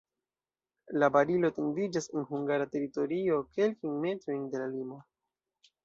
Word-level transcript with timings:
La 1.03 1.09
barilo 1.17 1.51
etendiĝas 1.53 2.09
en 2.15 2.27
hungara 2.31 2.69
teritorio 2.79 3.41
kelkajn 3.59 4.05
metrojn 4.09 4.53
de 4.57 4.65
la 4.65 4.71
limo. 4.77 5.03